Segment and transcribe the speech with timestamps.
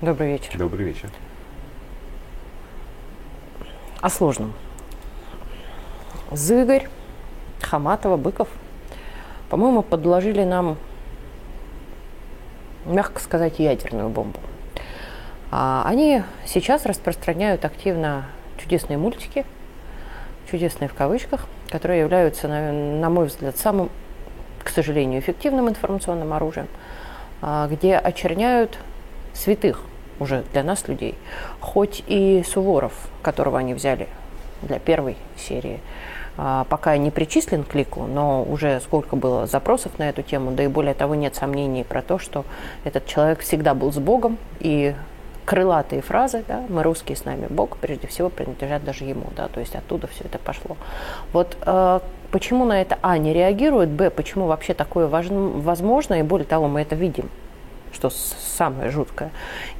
[0.00, 0.56] Добрый вечер.
[0.56, 1.10] Добрый вечер.
[4.00, 4.54] О сложном.
[6.30, 6.88] Зыгорь,
[7.60, 8.48] Хаматова, Быков,
[9.50, 10.78] по-моему, подложили нам,
[12.86, 14.40] мягко сказать, ядерную бомбу.
[15.50, 18.24] А они сейчас распространяют активно
[18.56, 19.44] чудесные мультики,
[20.50, 23.90] чудесные в кавычках, которые являются, на, на мой взгляд, самым,
[24.64, 26.68] к сожалению, эффективным информационным оружием,
[27.42, 28.78] а, где очерняют
[29.34, 29.82] святых
[30.20, 31.16] уже для нас, людей.
[31.60, 32.92] Хоть и Суворов,
[33.22, 34.08] которого они взяли
[34.62, 35.80] для первой серии,
[36.36, 40.62] а, пока не причислен к лику, но уже сколько было запросов на эту тему, да
[40.62, 42.44] и более того, нет сомнений про то, что
[42.84, 44.94] этот человек всегда был с Богом, и
[45.44, 49.58] крылатые фразы, да, мы русские с нами Бог, прежде всего принадлежат даже ему, да, то
[49.58, 50.76] есть оттуда все это пошло.
[51.32, 52.00] Вот э,
[52.30, 56.68] почему на это А не реагирует, Б, почему вообще такое важно, возможно, и более того,
[56.68, 57.28] мы это видим
[57.92, 59.30] что самое жуткое.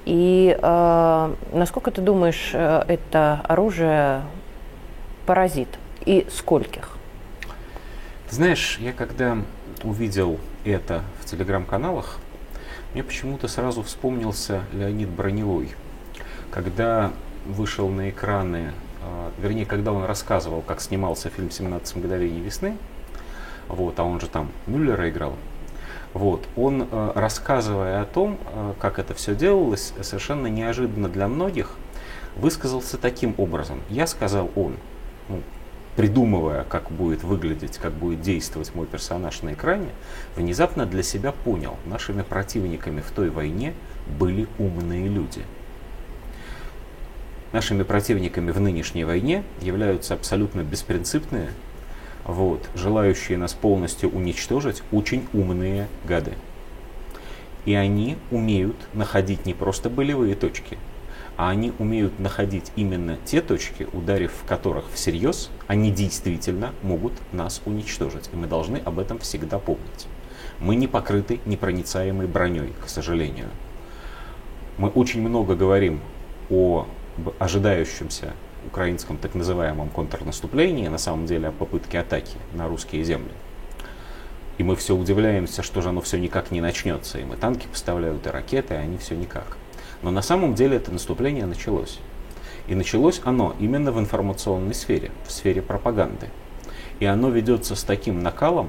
[0.04, 4.22] И э, насколько ты думаешь, э, это оружие
[5.26, 5.68] паразит
[6.04, 6.96] и скольких?
[8.28, 9.38] Ты знаешь, я когда
[9.82, 12.18] увидел это в телеграм-каналах,
[12.92, 15.74] мне почему-то сразу вспомнился Леонид Броневой,
[16.50, 17.12] когда
[17.46, 18.72] вышел на экраны,
[19.02, 22.76] э, вернее, когда он рассказывал, как снимался фильм «17 мгновений весны»,
[23.68, 25.34] вот, а он же там Мюллера играл,
[26.12, 26.46] вот.
[26.56, 31.76] Он, э, рассказывая о том, э, как это все делалось, совершенно неожиданно для многих,
[32.36, 33.80] высказался таким образом.
[33.88, 34.76] Я сказал он,
[35.28, 35.42] ну,
[35.96, 39.88] придумывая, как будет выглядеть, как будет действовать мой персонаж на экране,
[40.36, 43.74] внезапно для себя понял, нашими противниками в той войне
[44.18, 45.42] были умные люди.
[47.52, 51.50] Нашими противниками в нынешней войне являются абсолютно беспринципные,
[52.24, 56.32] вот, желающие нас полностью уничтожить, очень умные гады.
[57.64, 60.78] И они умеют находить не просто болевые точки,
[61.36, 67.62] а они умеют находить именно те точки, ударив в которых всерьез, они действительно могут нас
[67.64, 68.28] уничтожить.
[68.32, 70.06] И мы должны об этом всегда помнить.
[70.60, 73.48] Мы не покрыты непроницаемой броней, к сожалению.
[74.76, 76.00] Мы очень много говорим
[76.50, 76.86] о
[77.38, 78.34] ожидающемся
[78.66, 83.32] украинском так называемом контрнаступлении, на самом деле о попытке атаки на русские земли.
[84.58, 87.18] И мы все удивляемся, что же оно все никак не начнется.
[87.18, 89.56] И мы танки поставляют, и ракеты, а они все никак.
[90.02, 91.98] Но на самом деле это наступление началось.
[92.66, 96.28] И началось оно именно в информационной сфере, в сфере пропаганды.
[96.98, 98.68] И оно ведется с таким накалом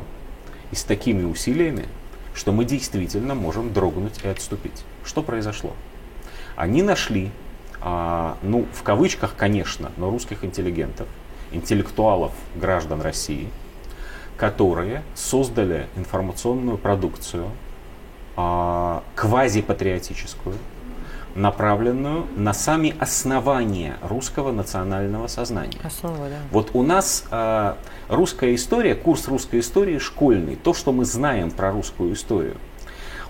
[0.72, 1.86] и с такими усилиями,
[2.34, 4.86] что мы действительно можем дрогнуть и отступить.
[5.04, 5.74] Что произошло?
[6.56, 7.32] Они нашли
[7.82, 11.08] а, ну, в кавычках, конечно, но русских интеллигентов,
[11.52, 13.50] интеллектуалов граждан России,
[14.38, 17.50] которые создали информационную продукцию,
[18.38, 20.56] а, квазипатриотическую,
[21.36, 25.80] направленную на сами основания русского национального сознания.
[25.84, 26.38] Основа, да.
[26.52, 27.76] Вот у нас э,
[28.10, 32.58] русская история, курс русской истории школьный, то, что мы знаем про русскую историю,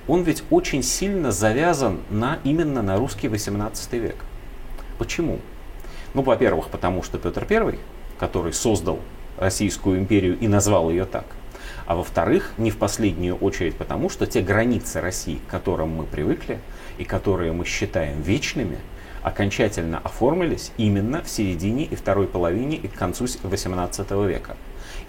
[0.07, 4.15] он ведь очень сильно завязан на, именно на русский 18 век.
[5.01, 5.39] Почему?
[6.13, 7.79] Ну, во-первых, потому что Петр I,
[8.19, 8.99] который создал
[9.39, 11.25] Российскую империю и назвал ее так,
[11.87, 16.59] а во-вторых, не в последнюю очередь потому, что те границы России, к которым мы привыкли
[16.99, 18.77] и которые мы считаем вечными,
[19.23, 24.55] окончательно оформились именно в середине и второй половине и к концу XVIII века.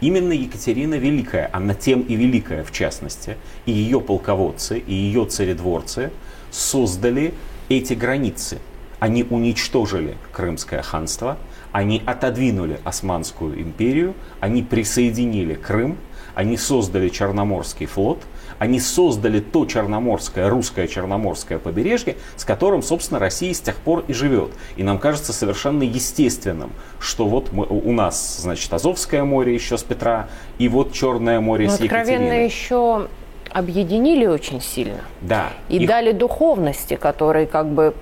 [0.01, 3.37] Именно Екатерина Великая, она тем и великая в частности,
[3.67, 6.11] и ее полководцы, и ее царедворцы
[6.51, 7.35] создали
[7.69, 8.59] эти границы–
[9.03, 11.37] они уничтожили Крымское ханство,
[11.73, 15.99] они отодвинули Османскую империю, они присоединили Крым,
[16.37, 18.21] они создали Черноморский флот,
[18.61, 24.13] они создали то черноморское, русское черноморское побережье, с которым, собственно, Россия с тех пор и
[24.13, 24.53] живет.
[24.77, 26.71] И нам кажется совершенно естественным,
[27.01, 30.29] что вот мы, у нас, значит, Азовское море еще с Петра,
[30.59, 32.13] и вот Черное море Но с Екатериной.
[32.15, 33.09] откровенно еще
[33.51, 35.01] объединили очень сильно.
[35.23, 35.49] Да.
[35.69, 37.95] И их- дали духовности, которые как бы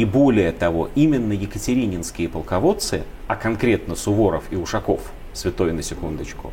[0.00, 5.00] И более того, именно екатерининские полководцы, а конкретно Суворов и Ушаков,
[5.34, 6.52] святой на секундочку,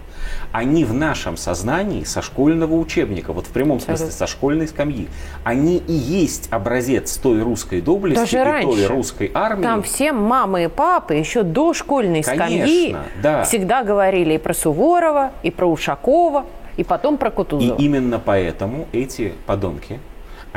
[0.51, 5.07] они в нашем сознании со школьного учебника, вот в прямом смысле со школьной скамьи,
[5.45, 8.67] они и есть образец той русской доблести Даже и раньше.
[8.67, 9.63] той русской армии.
[9.63, 12.59] Там все мамы и папы еще до школьной скамьи
[12.91, 13.43] Конечно, да.
[13.45, 16.45] всегда говорили и про Суворова, и про Ушакова,
[16.75, 17.77] и потом про И Кутузова.
[17.77, 20.01] именно поэтому эти подонки,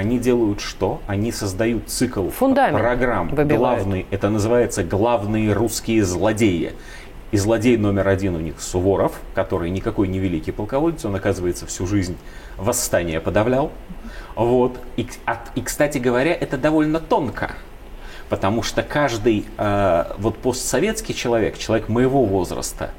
[0.01, 1.03] они делают что?
[1.07, 3.29] Они создают цикл Фундамент программ.
[3.29, 3.59] выбивают.
[3.59, 6.73] Главный, это называется главные русские злодеи.
[7.33, 11.87] И злодей номер один у них Суворов, который никакой не великий полководец, он, оказывается, всю
[11.87, 12.17] жизнь
[12.57, 13.73] восстание подавлял.
[14.37, 14.79] Вот.
[14.97, 15.07] И,
[15.55, 17.53] и, кстати говоря, это довольно тонко.
[18.31, 22.91] Потому что каждый э, вот постсоветский человек, человек моего возраста,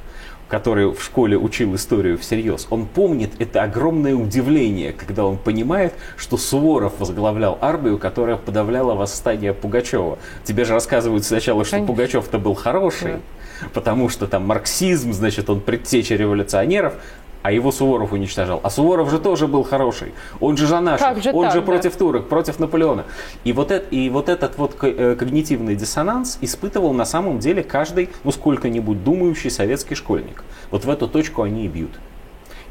[0.51, 6.35] который в школе учил историю всерьез, он помнит это огромное удивление, когда он понимает, что
[6.35, 10.19] Суворов возглавлял армию, которая подавляла восстание Пугачева.
[10.43, 11.93] Тебе же рассказывают сначала, что Конечно.
[11.93, 13.67] Пугачев-то был хороший, да.
[13.73, 16.95] потому что там марксизм, значит, он предтеча революционеров,
[17.43, 18.59] а его Суворов уничтожал.
[18.63, 20.13] А Суворов же тоже был хороший.
[20.39, 21.99] Он же за наших, же он так, же против да?
[21.99, 23.05] турок, против Наполеона.
[23.43, 28.09] И вот, это, и вот этот вот э, когнитивный диссонанс испытывал на самом деле каждый,
[28.23, 30.43] ну сколько-нибудь думающий советский школьник.
[30.69, 31.91] Вот в эту точку они и бьют.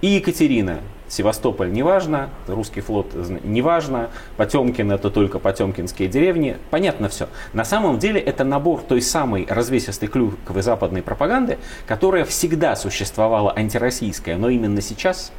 [0.00, 3.12] И Екатерина, Севастополь неважно, русский флот
[3.42, 6.56] неважно, Потемкин это только потемкинские деревни.
[6.70, 7.28] Понятно все.
[7.52, 14.36] На самом деле это набор той самой развесистой клюковой западной пропаганды, которая всегда существовала антироссийская,
[14.36, 15.32] но именно сейчас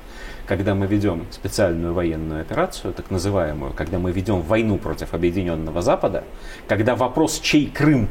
[0.47, 6.25] когда мы ведем специальную военную операцию, так называемую, когда мы ведем войну против Объединенного Запада,
[6.67, 8.09] когда вопрос, чей Крым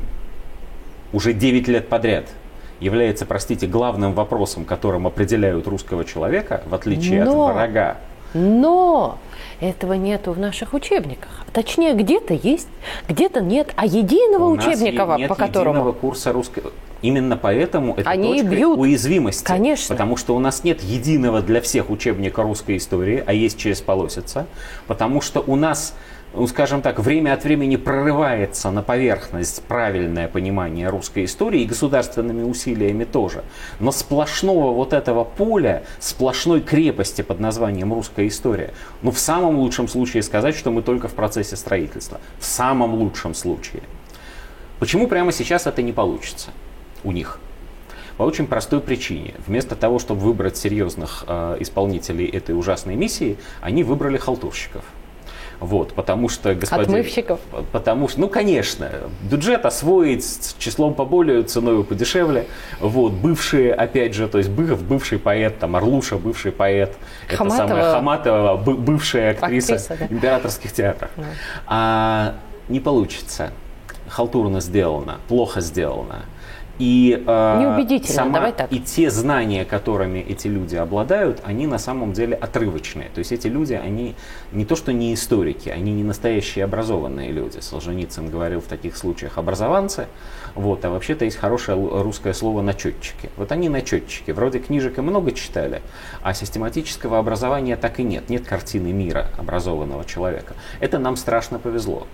[1.12, 2.28] уже 9 лет подряд–
[2.80, 7.96] является, простите, главным вопросом, которым определяют русского человека, в отличие но, от врага.
[8.34, 9.18] Но
[9.60, 11.44] этого нету в наших учебниках.
[11.52, 12.68] Точнее, где-то есть,
[13.08, 13.72] где-то нет.
[13.76, 15.76] А единого У учебника, нас нет по которому...
[15.76, 16.72] единого курса русского...
[17.02, 18.78] Именно поэтому это Они точка бьют.
[18.78, 19.44] уязвимости.
[19.44, 19.94] Конечно.
[19.94, 24.46] Потому что у нас нет единого для всех учебника русской истории, а есть через полосица.
[24.86, 25.94] Потому что у нас
[26.32, 32.42] ну, скажем так, время от времени прорывается на поверхность правильное понимание русской истории и государственными
[32.42, 33.42] усилиями тоже.
[33.80, 38.72] Но сплошного вот этого поля, сплошной крепости под названием русская история,
[39.02, 42.20] ну в самом лучшем случае сказать, что мы только в процессе строительства.
[42.38, 43.82] В самом лучшем случае.
[44.78, 46.50] Почему прямо сейчас это не получится
[47.02, 47.40] у них?
[48.16, 49.34] По очень простой причине.
[49.46, 54.84] Вместо того, чтобы выбрать серьезных э, исполнителей этой ужасной миссии, они выбрали халтурщиков–
[55.60, 56.86] вот, потому что господин...
[56.86, 57.38] Отмывщиков?
[57.70, 58.90] Потому что, ну, конечно,
[59.22, 62.46] бюджет освоить с числом поболее, ценой подешевле.
[62.80, 66.96] Вот, бывшие, опять же, то есть быв, бывший поэт, там, Орлуша, бывший поэт,
[67.28, 67.64] Хаматова.
[67.64, 70.06] это самая Хаматова, бывшая актриса, актриса да.
[70.06, 71.10] императорских театров.
[71.16, 71.24] Да.
[71.66, 72.34] А,
[72.68, 73.52] не получится.
[74.08, 76.24] Халтурно сделано, плохо сделано.
[76.80, 78.72] И, э, сама, так.
[78.72, 83.10] И те знания, которыми эти люди обладают, они на самом деле отрывочные.
[83.10, 84.14] То есть эти люди, они
[84.52, 87.58] не то что не историки, они не настоящие образованные люди.
[87.60, 90.06] Солженицын говорил в таких случаях образованцы,
[90.54, 93.28] вот, а вообще-то есть хорошее русское слово начетчики.
[93.36, 95.82] Вот они начетчики, вроде книжек и много читали,
[96.22, 98.30] а систематического образования так и нет.
[98.30, 100.54] Нет картины мира образованного человека.
[100.80, 102.06] Это нам страшно повезло.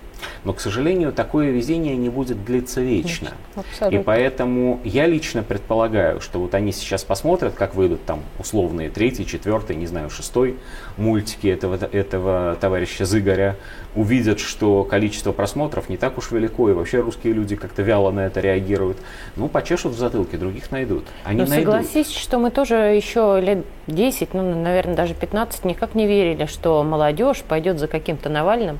[0.44, 3.32] Но, к сожалению, такое везение не будет длиться вечно.
[3.54, 3.96] Абсолютно.
[3.96, 9.26] И поэтому я лично предполагаю, что вот они сейчас посмотрят, как выйдут там условные третий,
[9.26, 10.56] четвертый, не знаю, шестой
[10.96, 13.56] мультики этого, этого товарища Зыгоря,
[13.94, 18.26] увидят, что количество просмотров не так уж велико, и вообще русские люди как-то вяло на
[18.26, 18.98] это реагируют.
[19.36, 21.04] Ну, почешут в затылке, других найдут.
[21.24, 21.74] Они Но найдут.
[21.74, 26.82] согласись, что мы тоже еще лет 10, ну, наверное, даже 15 никак не верили, что
[26.82, 28.78] молодежь пойдет за каким-то Навальным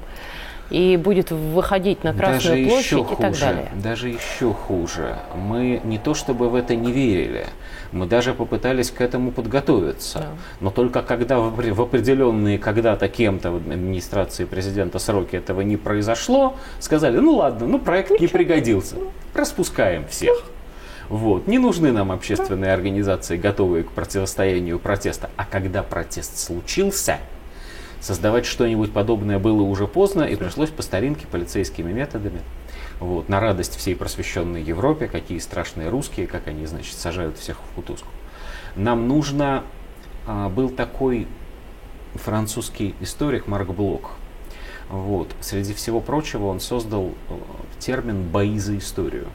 [0.70, 3.72] и будет выходить на Красную даже площадь еще хуже, и так далее.
[3.82, 5.16] Даже еще хуже.
[5.34, 7.46] Мы не то чтобы в это не верили,
[7.92, 10.18] мы даже попытались к этому подготовиться.
[10.18, 10.28] Да.
[10.61, 17.18] Но только когда в определенные когда-то кем-то в администрации президента сроки этого не произошло, сказали,
[17.18, 18.23] ну ладно, ну проект Ничего.
[18.23, 18.96] не пригодился,
[19.35, 20.42] распускаем всех.
[21.08, 21.46] Вот.
[21.46, 25.30] Не нужны нам общественные организации, готовые к противостоянию протеста.
[25.37, 27.18] А когда протест случился,
[28.00, 32.41] создавать что-нибудь подобное было уже поздно, и пришлось по старинке полицейскими методами.
[33.00, 37.75] Вот, на радость всей просвещенной Европе, какие страшные русские, как они, значит, сажают всех в
[37.75, 38.09] кутузку.
[38.75, 39.65] Нам нужно...
[40.26, 41.29] А, был такой
[42.15, 44.12] французский историк Марк Блок.
[44.88, 45.29] Вот.
[45.41, 47.35] Среди всего прочего он создал э,
[47.79, 49.26] термин «бои за историю».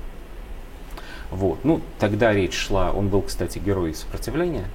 [1.32, 1.64] Вот.
[1.64, 4.66] Ну, тогда речь шла, он был, кстати, герой сопротивления,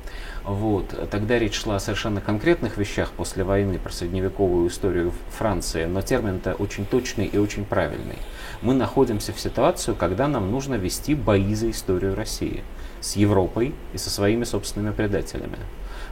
[0.43, 1.09] вот.
[1.11, 6.55] Тогда речь шла о совершенно конкретных вещах после войны про средневековую историю Франции, но термин-то
[6.55, 8.17] очень точный и очень правильный.
[8.63, 12.65] Мы находимся в ситуацию, когда нам нужно вести бои за историю России
[13.01, 15.59] с Европой и со своими собственными предателями.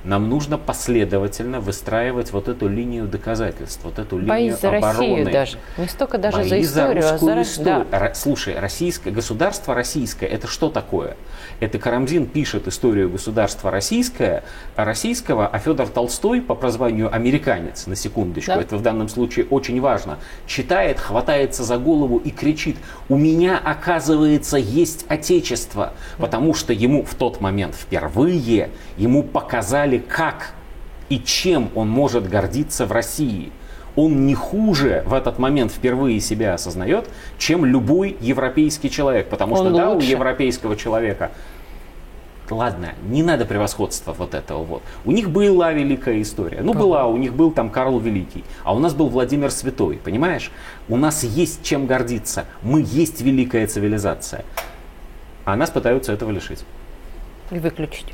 [0.05, 4.99] Нам нужно последовательно выстраивать вот эту линию доказательств, вот эту Бои линию за обороны.
[4.99, 5.59] Россию даже.
[5.79, 7.87] Не столько даже Бои за историю, за а за историю.
[7.91, 8.15] Да.
[8.15, 11.17] Слушай, российское государство российское, это что такое?
[11.61, 14.45] Это Карамзин пишет историю государства российское,
[14.77, 18.61] российского, а Федор Толстой по прозванию американец, на секундочку, да.
[18.61, 22.77] это в данном случае очень важно, читает, хватается за голову и кричит,
[23.09, 30.53] у меня, оказывается, есть отечество, потому что ему в тот момент впервые, ему показали, как
[31.09, 33.53] и чем он может гордиться в России.
[33.97, 37.09] Он не хуже в этот момент впервые себя осознает,
[37.39, 39.29] чем любой европейский человек.
[39.29, 40.11] Потому Он что, да, у лучше.
[40.11, 41.31] европейского человека
[42.51, 44.83] Ладно, не надо превосходства вот этого вот.
[45.07, 46.61] У них была великая история.
[46.61, 50.51] Ну, была, у них был там Карл Великий, а у нас был Владимир Святой, понимаешь?
[50.89, 52.45] У нас есть чем гордиться.
[52.63, 54.45] Мы есть великая цивилизация.
[55.47, 56.65] А нас пытаются этого лишить.
[57.51, 58.07] И выключить.